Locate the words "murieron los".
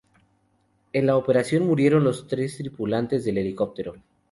1.67-2.25